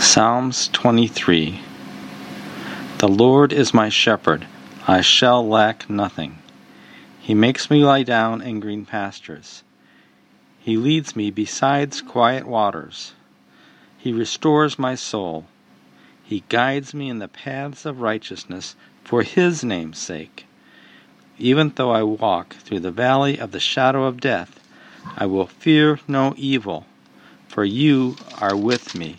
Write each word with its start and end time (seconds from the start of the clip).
Psalms 0.00 0.68
23 0.68 1.60
The 2.98 3.06
Lord 3.06 3.52
is 3.52 3.74
my 3.74 3.90
shepherd, 3.90 4.46
I 4.88 5.02
shall 5.02 5.46
lack 5.46 5.90
nothing. 5.90 6.38
He 7.20 7.34
makes 7.34 7.70
me 7.70 7.84
lie 7.84 8.02
down 8.02 8.40
in 8.40 8.60
green 8.60 8.86
pastures. 8.86 9.62
He 10.58 10.78
leads 10.78 11.14
me 11.14 11.30
beside 11.30 11.94
quiet 12.06 12.46
waters. 12.46 13.12
He 13.98 14.10
restores 14.10 14.78
my 14.78 14.94
soul. 14.94 15.44
He 16.24 16.44
guides 16.48 16.94
me 16.94 17.10
in 17.10 17.18
the 17.18 17.28
paths 17.28 17.84
of 17.84 18.00
righteousness 18.00 18.76
for 19.04 19.22
His 19.22 19.62
name's 19.62 19.98
sake. 19.98 20.46
Even 21.38 21.72
though 21.76 21.90
I 21.90 22.04
walk 22.04 22.54
through 22.54 22.80
the 22.80 22.90
valley 22.90 23.38
of 23.38 23.52
the 23.52 23.60
shadow 23.60 24.04
of 24.04 24.18
death, 24.20 24.60
I 25.16 25.26
will 25.26 25.46
fear 25.46 26.00
no 26.08 26.32
evil, 26.38 26.86
for 27.48 27.66
you 27.66 28.16
are 28.40 28.56
with 28.56 28.94
me. 28.94 29.18